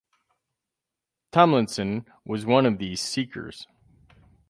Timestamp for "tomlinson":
1.31-2.07